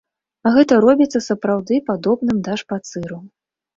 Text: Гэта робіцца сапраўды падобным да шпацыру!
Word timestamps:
Гэта 0.55 0.73
робіцца 0.85 1.21
сапраўды 1.27 1.75
падобным 1.91 2.37
да 2.49 2.53
шпацыру! 2.63 3.25